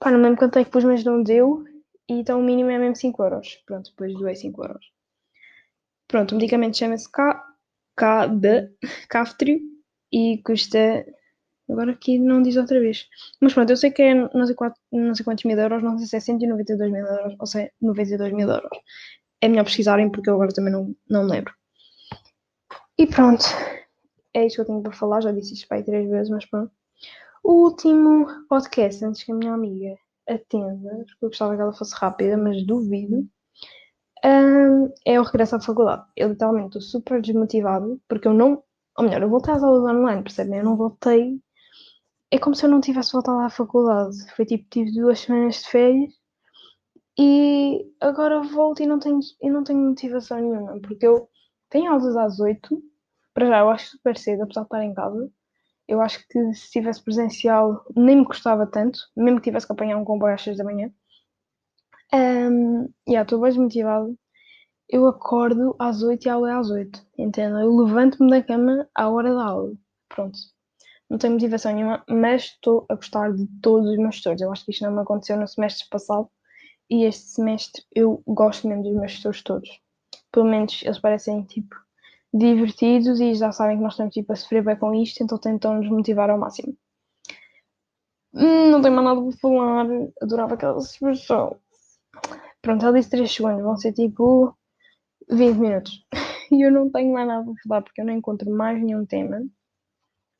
pá, 0.00 0.10
não 0.10 0.18
me 0.18 0.24
lembro 0.24 0.38
quanto 0.38 0.58
é 0.58 0.64
que 0.64 0.70
pus, 0.70 0.84
mas 0.84 1.04
não 1.04 1.22
deu, 1.22 1.64
e 2.08 2.14
então 2.14 2.40
o 2.40 2.42
mínimo 2.42 2.70
é 2.70 2.78
mesmo 2.78 2.96
5 2.96 3.22
euros. 3.22 3.62
Pronto, 3.66 3.90
depois 3.90 4.14
doei 4.14 4.34
5 4.34 4.64
euros. 4.64 4.86
Pronto, 6.08 6.32
o 6.32 6.34
medicamento 6.36 6.76
chama-se 6.76 7.08
KD, 7.10 8.70
Caftrio, 9.08 9.60
e 10.10 10.40
custa 10.42 11.04
Agora 11.68 11.92
aqui 11.92 12.18
não 12.18 12.42
diz 12.42 12.56
outra 12.56 12.80
vez. 12.80 13.08
Mas 13.40 13.52
pronto, 13.54 13.70
eu 13.70 13.76
sei 13.76 13.90
que 13.90 14.02
é 14.02 14.14
não 14.14 14.46
sei, 14.46 14.54
quantos, 14.54 14.80
não 14.92 15.14
sei 15.14 15.24
quantos 15.24 15.44
mil 15.44 15.58
euros, 15.58 15.82
não 15.82 15.98
sei 15.98 16.06
se 16.06 16.16
é 16.16 16.20
192 16.20 16.92
mil 16.92 17.06
euros 17.06 17.34
ou 17.38 17.46
se 17.46 17.60
é 17.62 17.72
92 17.80 18.32
mil 18.32 18.48
euros. 18.48 18.78
É 19.40 19.48
melhor 19.48 19.64
pesquisarem 19.64 20.10
porque 20.10 20.30
eu 20.30 20.34
agora 20.34 20.52
também 20.52 20.72
não, 20.72 20.94
não 21.08 21.24
lembro. 21.26 21.54
E 22.98 23.06
pronto, 23.06 23.44
é 24.34 24.46
isto 24.46 24.56
que 24.56 24.60
eu 24.62 24.66
tenho 24.66 24.82
para 24.82 24.92
falar. 24.92 25.20
Já 25.22 25.32
disse 25.32 25.54
isto 25.54 25.68
para 25.68 25.78
aí 25.78 25.84
três 25.84 26.08
vezes, 26.08 26.30
mas 26.30 26.44
pronto. 26.46 26.72
O 27.44 27.64
último 27.64 28.26
podcast, 28.48 29.04
antes 29.04 29.22
que 29.24 29.32
a 29.32 29.34
minha 29.34 29.54
amiga 29.54 29.96
atenda, 30.28 30.90
porque 31.06 31.24
eu 31.24 31.28
gostava 31.30 31.56
que 31.56 31.62
ela 31.62 31.72
fosse 31.72 31.94
rápida, 31.96 32.36
mas 32.36 32.64
duvido, 32.66 33.28
um, 34.24 34.92
é 35.04 35.20
o 35.20 35.22
regresso 35.22 35.56
à 35.56 35.60
faculdade. 35.60 36.04
Eu 36.16 36.28
literalmente 36.30 36.66
estou 36.78 36.82
super 36.82 37.20
desmotivado 37.22 38.00
porque 38.08 38.28
eu 38.28 38.34
não 38.34 38.62
Ou 38.98 39.04
melhor, 39.04 39.22
eu 39.22 39.28
voltei 39.30 39.54
às 39.54 39.62
aulas 39.62 39.84
online, 39.94 40.22
percebem? 40.22 40.58
Eu 40.58 40.64
não 40.64 40.76
voltei. 40.76 41.40
É 42.36 42.38
como 42.38 42.54
se 42.54 42.66
eu 42.66 42.70
não 42.70 42.82
tivesse 42.82 43.12
voltado 43.12 43.40
à 43.40 43.48
faculdade. 43.48 44.14
Foi 44.36 44.44
tipo, 44.44 44.68
tive 44.68 44.92
duas 44.92 45.20
semanas 45.20 45.62
de 45.62 45.70
férias 45.70 46.12
e 47.18 47.90
agora 47.98 48.42
volto 48.42 48.82
e 48.82 48.86
não 48.86 48.98
tenho, 48.98 49.20
e 49.40 49.48
não 49.48 49.64
tenho 49.64 49.78
motivação 49.78 50.38
nenhuma, 50.38 50.78
porque 50.82 51.06
eu 51.06 51.30
tenho 51.70 51.90
aulas 51.90 52.14
às 52.14 52.38
8. 52.38 52.78
Para 53.32 53.46
já, 53.46 53.60
eu 53.60 53.70
acho 53.70 53.88
super 53.92 54.18
cedo, 54.18 54.42
apesar 54.42 54.60
de 54.60 54.66
estar 54.66 54.84
em 54.84 54.92
casa. 54.92 55.32
Eu 55.88 56.02
acho 56.02 56.28
que 56.28 56.52
se 56.52 56.70
tivesse 56.72 57.02
presencial 57.02 57.82
nem 57.96 58.16
me 58.16 58.26
custava 58.26 58.66
tanto, 58.66 58.98
mesmo 59.16 59.38
que 59.40 59.44
tivesse 59.44 59.66
que 59.66 59.72
apanhar 59.72 59.96
um 59.96 60.04
comboio 60.04 60.34
às 60.34 60.42
6 60.42 60.58
da 60.58 60.64
manhã. 60.64 60.92
Um, 62.12 62.92
yeah, 63.08 63.22
estou 63.22 63.40
bem 63.40 63.54
motivada. 63.54 64.14
Eu 64.90 65.06
acordo 65.06 65.74
às 65.78 66.02
8 66.02 66.26
e 66.26 66.28
a 66.28 66.34
aula 66.34 66.50
é 66.50 66.54
às 66.54 66.70
8, 66.70 67.02
entende? 67.16 67.62
Eu 67.62 67.74
levanto-me 67.74 68.30
da 68.30 68.42
cama 68.42 68.86
à 68.94 69.08
hora 69.08 69.34
da 69.34 69.44
aula. 69.44 69.72
Pronto. 70.10 70.55
Não 71.08 71.18
tenho 71.18 71.34
motivação 71.34 71.72
nenhuma, 71.72 72.04
mas 72.08 72.44
estou 72.44 72.84
a 72.88 72.94
gostar 72.94 73.32
de 73.32 73.46
todos 73.62 73.90
os 73.90 73.96
meus 73.96 74.16
tutores. 74.16 74.40
Eu 74.40 74.52
acho 74.52 74.64
que 74.64 74.72
isto 74.72 74.84
não 74.84 74.92
me 74.92 75.00
aconteceu 75.00 75.36
no 75.36 75.46
semestre 75.46 75.88
passado 75.88 76.28
e 76.90 77.04
este 77.04 77.26
semestre 77.28 77.82
eu 77.94 78.22
gosto 78.26 78.68
mesmo 78.68 78.82
dos 78.82 78.94
meus 78.94 79.16
tutores 79.16 79.42
todos. 79.42 79.80
Pelo 80.32 80.46
menos 80.46 80.82
eles 80.82 80.98
parecem 80.98 81.42
tipo 81.44 81.74
divertidos 82.34 83.20
e 83.20 83.34
já 83.34 83.52
sabem 83.52 83.76
que 83.76 83.82
nós 83.82 83.94
estamos 83.94 84.12
tipo, 84.12 84.32
a 84.32 84.36
sofrer 84.36 84.62
bem 84.62 84.76
com 84.76 84.94
isto, 84.94 85.22
então 85.22 85.38
tentam 85.38 85.76
nos 85.76 85.88
motivar 85.88 86.28
ao 86.28 86.38
máximo. 86.38 86.76
Não 88.32 88.82
tenho 88.82 88.94
mais 88.94 89.06
nada 89.06 89.22
para 89.22 89.38
falar. 89.38 89.86
Adorava 90.20 90.54
aquela 90.54 90.78
expressão. 90.78 91.56
Pronto, 92.60 92.84
ela 92.84 92.98
disse 92.98 93.10
3 93.10 93.32
segundos, 93.32 93.62
vão 93.62 93.76
ser 93.76 93.92
tipo 93.92 94.56
20 95.30 95.56
minutos. 95.56 96.06
E 96.48 96.64
eu 96.64 96.70
não 96.70 96.88
tenho 96.88 97.12
mais 97.12 97.26
nada 97.26 97.44
para 97.44 97.54
falar 97.66 97.82
porque 97.82 98.00
eu 98.00 98.04
não 98.04 98.12
encontro 98.12 98.48
mais 98.48 98.80
nenhum 98.80 99.04
tema. 99.04 99.42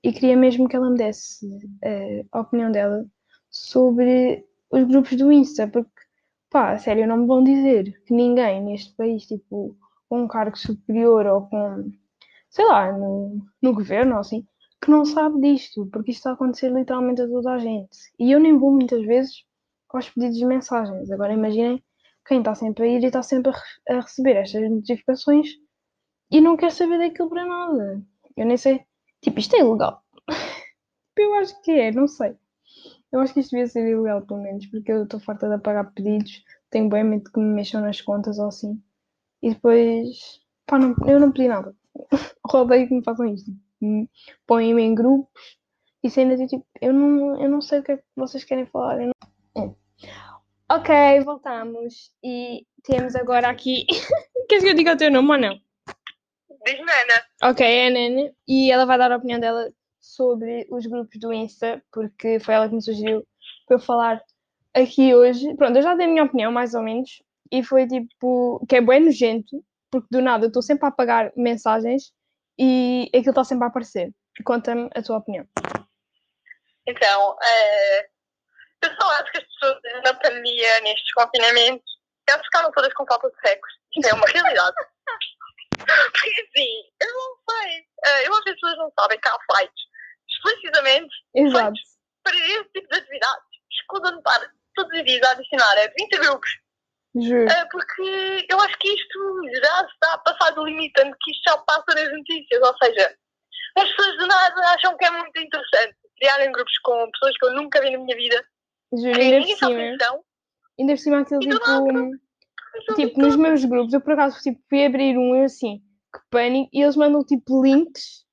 E 0.07 0.13
queria 0.13 0.37
mesmo 0.37 0.69
que 0.69 0.77
ela 0.77 0.89
me 0.89 0.97
desse 0.97 1.45
uh, 1.45 2.29
a 2.31 2.41
opinião 2.41 2.71
dela 2.71 3.05
sobre 3.51 4.47
os 4.71 4.85
grupos 4.85 5.17
do 5.17 5.33
Insta, 5.33 5.67
porque, 5.67 5.91
pá, 6.49 6.79
sério, 6.79 7.09
não 7.09 7.17
me 7.17 7.27
vão 7.27 7.43
dizer 7.43 8.01
que 8.05 8.15
ninguém 8.15 8.63
neste 8.63 8.95
país, 8.95 9.27
tipo, 9.27 9.77
com 10.09 10.23
um 10.23 10.29
cargo 10.29 10.57
superior 10.57 11.27
ou 11.27 11.49
com, 11.49 11.91
sei 12.49 12.65
lá, 12.67 12.93
no, 12.93 13.45
no 13.61 13.75
governo 13.75 14.13
ou 14.13 14.21
assim, 14.21 14.47
que 14.81 14.93
não 14.93 15.05
sabe 15.05 15.41
disto, 15.41 15.87
porque 15.87 16.13
isto 16.13 16.21
está 16.21 16.31
a 16.31 16.35
acontecer 16.35 16.71
literalmente 16.73 17.23
a 17.23 17.27
toda 17.27 17.55
a 17.55 17.59
gente. 17.59 17.99
E 18.17 18.31
eu 18.31 18.39
nem 18.39 18.57
vou 18.57 18.71
muitas 18.71 19.05
vezes 19.05 19.45
aos 19.89 20.09
pedidos 20.09 20.39
de 20.39 20.47
mensagens. 20.47 21.11
Agora 21.11 21.33
imaginem 21.33 21.83
quem 22.25 22.39
está 22.39 22.55
sempre 22.55 22.85
a 22.85 22.87
ir 22.87 23.03
e 23.03 23.07
está 23.07 23.25
sempre 23.25 23.51
a, 23.51 23.97
a 23.97 24.01
receber 24.03 24.37
estas 24.37 24.71
notificações 24.71 25.49
e 26.31 26.41
não 26.41 26.57
quer 26.57 26.71
saber 26.71 26.99
daquilo 26.99 27.29
para 27.29 27.45
nada. 27.45 28.01
Eu 28.37 28.47
nem 28.47 28.57
sei. 28.57 28.87
Tipo, 29.23 29.41
isto 29.41 29.57
é 29.57 29.61
ilegal. 29.61 30.03
eu 31.17 31.35
acho 31.35 31.61
que 31.63 31.71
é, 31.73 31.93
não 31.93 32.07
sei. 32.07 32.37
Eu 33.13 33.21
acho 33.21 33.33
que 33.33 33.41
isto 33.41 33.51
devia 33.51 33.67
ser 33.67 33.89
ilegal, 33.89 34.23
pelo 34.23 34.43
menos, 34.43 34.67
porque 34.67 34.93
eu 34.93 35.05
estou 35.05 35.21
farta 35.21 35.49
de 35.49 35.55
apagar 35.55 35.93
pedidos, 35.93 36.45
tenho 36.71 36.89
bem 36.89 37.05
medo 37.05 37.31
que 37.31 37.41
me 37.41 37.55
mexam 37.55 37.81
nas 37.81 38.01
contas 38.01 38.39
ou 38.39 38.49
assim. 38.49 38.81
E 39.43 39.51
depois, 39.51 40.41
pá, 40.67 40.79
não, 40.79 40.95
eu 41.07 41.21
não 41.21 41.33
pedi 41.33 41.49
nada. 41.49 41.75
Rodeio 42.47 42.89
que 42.89 42.95
me 42.95 43.05
façam 43.05 43.27
isto. 43.27 43.51
Põem-me 44.47 44.83
em 44.83 44.95
grupos 44.95 45.59
e 46.03 46.11
cenas 46.11 46.41
e 46.41 46.47
tipo, 46.47 46.67
eu 46.81 46.93
não, 46.93 47.41
eu 47.41 47.49
não 47.49 47.61
sei 47.61 47.81
o 47.81 47.83
que 47.83 47.93
é 47.93 47.97
que 47.99 48.05
vocês 48.17 48.45
querem 48.45 48.67
falar. 48.67 48.99
Não... 48.99 49.13
é. 49.63 49.75
Ok, 50.69 51.21
voltamos 51.25 52.13
e 52.25 52.67
temos 52.83 53.15
agora 53.15 53.49
aqui. 53.49 53.87
Queres 54.49 54.65
que 54.65 54.71
eu 54.71 54.75
diga 54.75 54.95
o 54.95 54.97
teu 54.97 55.11
nome 55.11 55.31
ou 55.31 55.39
não? 55.39 55.66
Diz 56.67 56.81
Nana. 56.81 57.25
Ok, 57.45 57.65
é 57.65 57.87
a 57.87 57.91
Nene 57.91 58.35
e 58.47 58.73
ela 58.73 58.85
vai 58.85 58.99
dar 58.99 59.13
a 59.13 59.17
opinião 59.17 59.39
dela 59.39 59.71
sobre 60.01 60.67
os 60.69 60.85
grupos 60.85 61.17
do 61.21 61.33
Insta, 61.33 61.81
porque 61.93 62.41
foi 62.41 62.55
ela 62.55 62.69
que 62.69 62.75
me 62.75 62.83
sugeriu 62.83 63.25
para 63.69 63.77
eu 63.77 63.81
falar 63.81 64.21
aqui 64.75 65.15
hoje. 65.15 65.55
Pronto, 65.55 65.77
eu 65.77 65.83
já 65.83 65.95
dei 65.95 66.07
a 66.07 66.09
minha 66.09 66.25
opinião, 66.25 66.51
mais 66.51 66.75
ou 66.75 66.83
menos, 66.83 67.23
e 67.53 67.63
foi 67.63 67.87
tipo 67.87 68.65
que 68.69 68.77
é 68.77 68.81
bem 68.81 68.99
nojento, 68.99 69.65
porque 69.93 70.09
do 70.11 70.21
nada 70.21 70.47
eu 70.47 70.49
estou 70.49 70.61
sempre 70.61 70.87
a 70.87 70.89
apagar 70.89 71.33
mensagens 71.37 72.13
e 72.59 73.09
aquilo 73.15 73.31
está 73.31 73.45
sempre 73.45 73.65
a 73.65 73.69
aparecer. 73.69 74.13
Conta-me 74.45 74.91
a 74.93 75.03
tua 75.03 75.19
opinião. 75.19 75.47
Então, 76.85 77.37
eh, 77.45 78.09
eu 78.83 78.91
só 79.01 79.09
acho 79.13 79.31
que 79.31 79.39
as 79.39 79.45
pessoas 79.45 79.79
na 80.03 80.15
pandemia, 80.15 80.81
nestes 80.81 81.13
confinamentos, 81.13 81.85
elas 82.29 82.45
ficaram 82.45 82.73
todas 82.73 82.93
com 82.95 83.07
falta 83.07 83.31
de 83.31 83.49
sexo. 83.49 83.77
Isto 83.97 84.09
é 84.09 84.15
uma 84.15 84.27
realidade. 84.27 84.96
Porque 85.79 86.31
assim, 86.43 86.83
eu 87.01 87.13
não 87.13 87.37
sei. 87.51 87.87
eh, 88.05 88.27
eu 88.27 88.35
acho 88.35 88.43
que 88.43 88.51
as 88.51 88.55
pessoas 88.57 88.79
não 88.79 88.93
sabem 88.99 89.19
que 89.21 89.29
há 89.29 89.39
sites 89.57 89.85
explicitamente 90.29 91.15
Exato. 91.35 91.79
para 92.23 92.37
esse 92.37 92.69
tipo 92.73 92.89
de 92.89 92.99
atividades. 92.99 93.45
Escusam 93.71 94.13
de 94.13 94.19
estar 94.19 94.53
todos 94.75 94.99
os 94.99 95.05
dias 95.05 95.23
a 95.23 95.33
adicionar 95.33 95.79
a 95.79 95.93
20 95.99 96.19
grupos. 96.19 96.51
Juro. 97.19 97.49
eh, 97.49 97.69
porque 97.71 98.47
eu 98.51 98.61
acho 98.61 98.79
que 98.79 98.89
isto 98.89 99.43
já 99.55 99.83
está 99.87 100.13
a 100.13 100.19
passar 100.19 100.51
do 100.51 100.65
limite, 100.65 100.93
tanto 100.95 101.17
que 101.23 101.31
isto 101.31 101.43
já 101.49 101.57
passa 101.59 101.95
nas 101.95 102.13
notícias. 102.13 102.61
Ou 102.63 102.77
seja, 102.79 103.17
as 103.79 103.89
pessoas 103.89 104.19
de 104.19 104.27
nada 104.27 104.61
acham 104.75 104.97
que 104.97 105.05
é 105.05 105.11
muito 105.11 105.39
interessante 105.39 105.97
criarem 106.19 106.53
grupos 106.53 106.79
com 106.79 107.11
pessoas 107.13 107.39
que 107.39 107.47
eu 107.47 107.55
nunca 107.55 107.81
vi 107.81 107.91
na 107.91 107.99
minha 107.99 108.17
vida. 108.17 108.45
Juro, 108.93 109.19
ainda 109.19 109.47
por 109.47 109.57
cima. 109.57 109.81
Ainda 110.79 110.95
por 110.95 110.99
cima 110.99 111.25
do 111.25 111.39
tipo. 111.39 112.26
Tipo, 112.95 113.21
nos 113.21 113.37
meus 113.37 113.65
grupos, 113.65 113.93
eu 113.93 114.01
por 114.01 114.13
acaso 114.13 114.41
tipo, 114.43 114.61
fui 114.69 114.85
abrir 114.85 115.17
um 115.19 115.43
assim, 115.45 115.79
que 116.13 116.21
pânico, 116.31 116.71
e 116.73 116.83
eles 116.83 116.97
mandam 116.97 117.25
tipo 117.25 117.63
links 117.63 118.25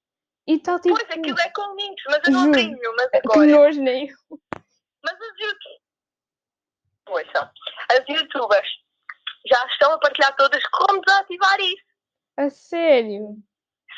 e 0.48 0.56
está 0.56 0.80
tipo. 0.80 0.96
Pois, 0.96 1.10
aquilo 1.10 1.40
é 1.40 1.50
com 1.50 1.76
links, 1.76 2.04
mas 2.08 2.20
eu 2.26 2.32
não 2.34 2.40
Juro. 2.42 2.52
tenho 2.54 2.78
nenhuma 2.78 3.10
Que 3.10 3.18
agora. 3.18 3.46
nojo, 3.48 3.82
nem 3.82 4.10
eu. 4.10 4.40
Mas 5.04 5.14
as 5.14 5.40
youtubers. 5.40 5.84
Ouçam, 7.10 7.50
as 7.92 8.08
youtubers 8.08 8.68
já 9.46 9.66
estão 9.68 9.92
a 9.94 10.00
partilhar 10.00 10.36
todas 10.38 10.64
como 10.68 11.02
desativar 11.02 11.60
isso. 11.60 11.84
A 12.38 12.50
sério. 12.50 13.38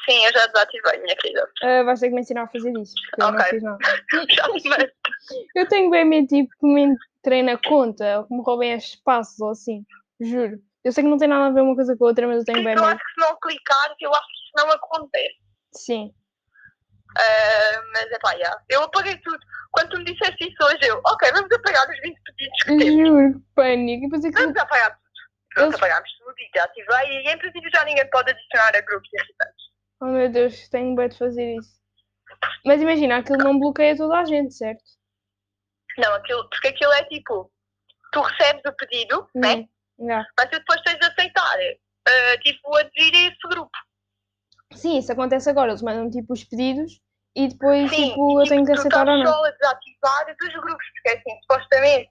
Sim, 0.09 0.23
eu 0.25 0.33
já 0.33 0.45
desativei, 0.47 0.99
minha 1.01 1.15
querida. 1.15 1.49
Ah, 1.63 1.83
vais 1.83 1.99
ter 1.99 2.09
que 2.09 2.15
me 2.15 2.21
ensinar 2.21 2.43
a 2.43 2.47
fazer 2.47 2.71
isso, 2.77 2.93
porque 3.09 3.21
eu 3.23 3.31
não 3.31 3.43
fiz 3.43 3.63
nada. 3.63 3.77
Já 4.31 4.47
mas, 4.47 4.91
Eu 5.55 5.67
tenho 5.67 5.89
bem 5.89 6.05
medo, 6.05 6.27
tipo, 6.27 6.49
que 6.59 6.65
me 6.67 6.81
entrem 6.83 7.41
na 7.43 7.57
conta, 7.57 8.19
ou 8.19 8.25
que 8.27 8.33
me 8.35 8.43
roubem 8.43 8.73
as 8.73 8.83
espaços, 8.83 9.39
ou 9.39 9.49
assim. 9.49 9.83
Juro. 10.19 10.59
Eu 10.83 10.91
sei 10.91 11.03
que 11.03 11.09
não 11.09 11.17
tem 11.17 11.27
nada 11.27 11.47
a 11.47 11.51
ver 11.51 11.61
uma 11.61 11.75
coisa 11.75 11.95
com 11.97 12.05
a 12.05 12.07
outra, 12.09 12.27
mas 12.27 12.37
eu 12.37 12.45
tenho 12.45 12.63
bem 12.63 12.75
eu 12.75 12.83
acho 12.85 12.97
que 12.97 13.11
se 13.13 13.19
não 13.19 13.37
clicar, 13.39 13.95
eu 13.99 14.13
acho 14.13 14.27
que 14.27 14.33
isso 14.33 14.51
não 14.65 14.71
acontece. 14.71 15.35
Sim. 15.73 16.13
Ah, 17.17 17.81
mas 17.93 18.11
é 18.11 18.19
pá, 18.19 18.37
já. 18.37 18.57
Eu 18.69 18.83
apaguei 18.83 19.17
tudo. 19.17 19.39
Quando 19.71 19.89
tu 19.89 19.97
me 19.97 20.05
disseste 20.05 20.47
isso 20.47 20.63
hoje, 20.63 20.79
eu, 20.87 21.01
ok, 21.05 21.31
vamos 21.31 21.51
apagar 21.51 21.89
os 21.89 21.99
20 22.01 22.21
pedidos 22.23 22.63
que 22.63 22.77
temos. 22.77 23.07
Juro, 23.07 23.33
que 23.39 23.45
pânico. 23.55 24.01
Depois 24.03 24.25
aquilo. 24.25 24.41
Vamos 24.43 24.57
apagar 24.61 24.89
tudo. 24.91 25.05
Pronto, 25.53 25.65
Eles- 25.67 25.75
apagámos 25.75 26.09
tudo 26.17 26.35
e 26.37 26.51
desativei. 26.51 27.17
E 27.23 27.29
em 27.31 27.37
princípio 27.37 27.69
já 27.73 27.85
ninguém 27.85 28.09
pode 28.09 28.31
adicionar 28.31 28.75
a 28.75 28.81
grupos 28.81 29.09
irritantes. 29.13 29.65
Oh 30.01 30.05
meu 30.07 30.29
Deus, 30.29 30.67
tenho 30.69 30.95
bem 30.95 31.07
de 31.09 31.17
fazer 31.17 31.55
isso. 31.55 31.79
Mas 32.65 32.81
imagina, 32.81 33.17
aquilo 33.17 33.37
não 33.37 33.57
bloqueia 33.59 33.95
toda 33.95 34.17
a 34.19 34.25
gente, 34.25 34.53
certo? 34.53 34.83
Não, 35.97 36.13
aquilo, 36.15 36.47
porque 36.49 36.67
aquilo 36.67 36.91
é 36.93 37.03
tipo, 37.05 37.49
tu 38.11 38.21
recebes 38.21 38.61
o 38.67 38.73
pedido, 38.73 39.29
né? 39.33 39.65
Já. 39.99 40.25
Mas 40.37 40.49
tu 40.49 40.59
depois 40.59 40.81
tens 40.81 40.99
de 40.99 41.05
aceitar, 41.05 41.59
eh, 41.59 42.37
tipo, 42.43 42.75
aderir 42.75 43.15
a 43.15 43.27
esse 43.31 43.47
grupo. 43.49 43.71
Sim, 44.73 44.97
isso 44.97 45.11
acontece 45.11 45.49
agora. 45.49 45.71
Eles 45.71 45.81
mandam 45.81 46.09
tipo 46.09 46.33
os 46.33 46.43
pedidos 46.43 46.99
e 47.35 47.47
depois 47.47 47.89
Sim, 47.89 48.09
tipo, 48.09 48.39
eu 48.39 48.45
e, 48.45 48.49
tenho 48.49 48.65
que 48.65 48.71
aceitar 48.71 49.07
ou 49.07 49.15
estás 49.15 49.23
não. 49.23 49.33
só 49.33 49.45
a 49.45 49.51
desativar 49.51 50.35
dos 50.37 50.53
grupos, 50.53 50.85
porque 50.93 51.09
assim, 51.09 51.41
supostamente, 51.41 52.09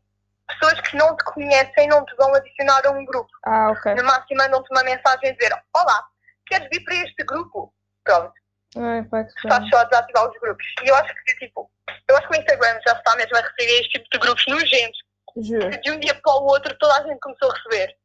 pessoas 0.49 0.81
que 0.81 0.97
não 0.97 1.17
te 1.17 1.25
conhecem 1.25 1.89
não 1.89 2.05
te 2.05 2.15
vão 2.17 2.35
adicionar 2.35 2.87
a 2.87 2.91
um 2.91 3.05
grupo. 3.05 3.31
Ah, 3.45 3.71
ok. 3.71 3.95
No 3.95 4.05
máximo 4.05 4.39
mandam-te 4.39 4.69
uma 4.71 4.83
mensagem 4.83 5.31
a 5.31 5.33
dizer, 5.33 5.53
olá, 5.75 6.05
queres 6.47 6.69
vir 6.71 6.85
para 6.85 6.95
este 6.97 7.25
grupo? 7.25 7.73
Pronto, 8.05 8.33
Ai, 8.77 9.03
pá, 9.05 9.21
estás 9.23 9.69
só 9.71 9.79
a 9.79 9.85
desativar 9.85 10.29
os 10.29 10.41
grupos. 10.41 10.67
E 10.83 10.89
eu 10.89 10.95
acho 10.97 11.15
que, 11.15 11.35
tipo, 11.37 11.71
eu 12.09 12.17
acho 12.17 12.29
que 12.29 12.37
o 12.37 12.41
Instagram 12.41 12.81
já 12.87 12.93
está 12.93 13.17
mesmo 13.17 13.37
a 13.37 13.41
receber 13.41 13.81
este 13.81 13.89
tipo 13.91 14.09
de 14.13 14.19
grupos 14.19 14.45
nojentos, 14.47 14.99
Juro. 15.37 15.71
de 15.81 15.91
um 15.91 15.99
dia 16.01 16.15
para 16.15 16.33
o 16.35 16.45
outro 16.47 16.77
toda 16.79 16.95
a 17.01 17.07
gente 17.07 17.19
começou 17.21 17.51
a 17.51 17.55
receber. 17.55 17.97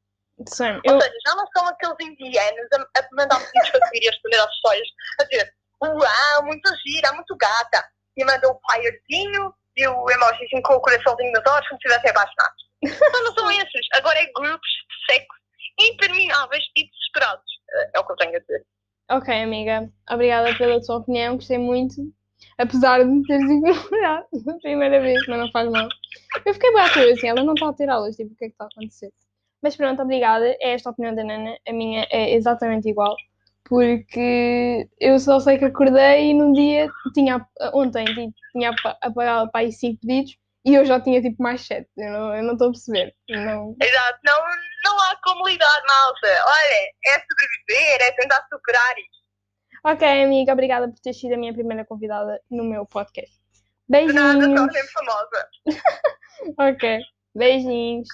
Sim. 0.48 0.72
Ou 0.88 0.94
Eu, 0.94 1.02
seja, 1.02 1.14
já 1.28 1.36
não 1.36 1.46
são 1.56 1.68
aqueles 1.68 1.96
indianos 2.00 2.68
a, 2.74 3.00
a 3.00 3.08
mandar 3.14 3.40
pedidos 3.40 3.70
para 3.72 3.86
seguir 3.88 4.06
e 4.06 4.08
a 4.08 4.12
responder 4.12 4.38
às 4.38 4.52
histórias, 4.54 4.88
a 5.20 5.24
dizer, 5.26 5.54
uau, 5.84 6.46
muito 6.46 6.70
gira, 6.88 7.12
muito 7.14 7.36
gata. 7.38 7.84
E 8.18 8.26
mandam 8.26 8.52
o 8.52 8.60
firezinho 8.72 9.54
e 9.78 9.88
o 9.88 10.10
emojizinho 10.10 10.62
com 10.64 10.74
o 10.76 10.82
coraçãozinho 10.82 11.32
nos 11.32 11.52
olhos, 11.54 11.68
como 11.68 11.80
se 11.82 11.88
estivessem 11.88 12.12
apaixonados. 12.12 12.70
Então 12.84 13.24
não 13.24 13.34
são 13.34 13.52
esses. 13.52 13.88
Agora 13.96 14.18
é 14.20 14.26
grupos 14.34 14.70
de 14.70 15.14
sexo 15.14 15.40
intermináveis 15.80 16.64
e 16.76 16.90
desesperados. 16.90 17.46
É 17.72 17.92
é 17.96 18.00
o 18.00 18.06
que 18.06 18.12
eu 18.14 18.16
tenho 18.18 18.36
a 18.36 18.40
dizer. 18.40 18.66
ok, 19.12 19.44
amiga. 19.44 19.90
Obrigada 20.10 20.58
pela 20.58 20.82
tua 20.82 20.98
opinião. 20.98 21.36
Gostei 21.36 21.58
muito. 21.58 21.96
Apesar 22.60 23.00
de 23.00 23.06
me 23.06 23.26
teres 23.26 23.46
na 24.46 24.54
primeira 24.62 25.00
vez, 25.00 25.26
mas 25.28 25.40
não 25.40 25.52
faz 25.52 25.70
mal. 25.72 25.88
Eu 26.46 26.54
fiquei 26.54 26.72
bem 26.74 26.82
à 26.82 26.86
assim. 26.86 27.28
Ela 27.28 27.44
não 27.44 27.54
está 27.54 27.70
a 27.70 27.74
ter 27.74 27.90
aulas. 27.90 28.16
Tipo, 28.16 28.34
o 28.34 28.36
que 28.36 28.46
é 28.46 28.48
que 28.50 28.54
está 28.54 28.66
a 28.66 28.68
acontecer? 28.68 29.12
Mas 29.62 29.76
pronto, 29.76 30.02
obrigada. 30.02 30.46
É 30.60 30.74
esta 30.74 30.90
a 30.90 30.92
opinião 30.92 31.16
da 31.16 31.24
Nana. 31.24 31.58
A 31.68 31.74
minha 31.74 32.06
é 32.12 32.36
exatamente 32.36 32.90
igual. 32.90 33.16
Porque 33.64 34.90
eu 35.00 35.20
só 35.20 35.40
sei 35.40 35.58
que 35.58 35.66
acordei 35.66 36.32
e 36.32 36.34
num 36.34 36.52
dia 36.54 36.90
tinha, 37.14 37.46
ontem 37.74 38.06
tinha 38.52 38.72
apa- 38.72 38.98
apagado 39.02 39.52
para 39.52 39.62
aí 39.62 39.72
5 39.72 40.00
pedidos 40.02 40.36
e 40.66 40.74
eu 40.74 40.84
já 40.86 41.00
tinha 41.00 41.22
tipo 41.22 41.42
mais 41.42 41.62
7. 41.66 41.88
Eu 41.98 42.12
não 42.12 42.36
eu 42.36 42.44
não 42.44 42.54
estou 42.54 42.70
a 42.70 42.72
perceber. 42.72 43.16
Não... 43.30 43.76
Exato, 43.82 44.20
não, 44.26 44.40
não 44.86 45.00
há 45.02 45.16
como 45.24 45.48
lidar, 45.48 45.82
malta. 45.88 46.28
Olha, 46.48 46.92
é 47.06 47.20
sobreviver, 47.20 48.02
é 48.02 48.12
tentar 48.14 48.44
superar 48.52 48.98
isto. 48.98 49.19
Ok, 49.84 50.04
amiga, 50.24 50.54
obrigada 50.54 50.88
por 50.88 51.00
ter 51.00 51.14
sido 51.14 51.36
a 51.36 51.38
minha 51.38 51.54
primeira 51.54 51.86
convidada 51.86 52.42
no 52.50 52.64
meu 52.64 52.86
podcast. 52.86 53.40
De 53.88 54.14
nada, 54.14 54.40
Beijinhos. 54.40 54.60
só 54.60 54.72
sempre 54.72 54.92
famosa. 54.92 55.50
Ok, 56.58 57.02
beijinhos. 57.36 58.08